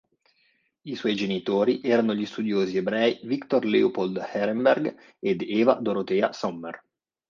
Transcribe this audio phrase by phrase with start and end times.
[0.87, 6.83] I suoi genitori erano gli studiosi ebrei Victor Leopold Ehrenberg ed Eva Dorothea Sommer.